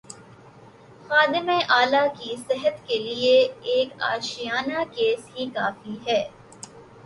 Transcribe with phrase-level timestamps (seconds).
[1.09, 6.21] خادم اعلی کی صحت کیلئے یہ ایک آشیانہ کیس ہی کافی ہے۔